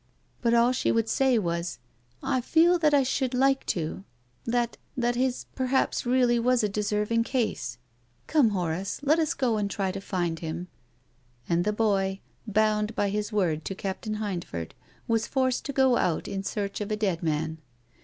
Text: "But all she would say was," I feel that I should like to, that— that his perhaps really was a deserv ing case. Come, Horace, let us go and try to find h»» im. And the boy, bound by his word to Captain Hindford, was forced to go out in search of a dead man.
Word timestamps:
"But 0.41 0.55
all 0.55 0.71
she 0.71 0.91
would 0.91 1.07
say 1.07 1.37
was," 1.37 1.77
I 2.23 2.41
feel 2.41 2.79
that 2.79 2.91
I 2.91 3.03
should 3.03 3.35
like 3.35 3.63
to, 3.67 4.03
that— 4.45 4.77
that 4.97 5.13
his 5.15 5.45
perhaps 5.53 6.07
really 6.07 6.39
was 6.39 6.63
a 6.63 6.67
deserv 6.67 7.11
ing 7.11 7.23
case. 7.23 7.77
Come, 8.25 8.49
Horace, 8.49 8.99
let 9.03 9.19
us 9.19 9.35
go 9.35 9.57
and 9.57 9.69
try 9.69 9.91
to 9.91 10.01
find 10.01 10.39
h»» 10.39 10.43
im. 10.43 10.69
And 11.47 11.63
the 11.65 11.71
boy, 11.73 12.19
bound 12.47 12.95
by 12.95 13.09
his 13.09 13.31
word 13.31 13.63
to 13.65 13.75
Captain 13.75 14.15
Hindford, 14.15 14.71
was 15.07 15.27
forced 15.27 15.65
to 15.65 15.71
go 15.71 15.97
out 15.97 16.27
in 16.27 16.41
search 16.43 16.81
of 16.81 16.89
a 16.91 16.95
dead 16.97 17.21
man. 17.21 17.59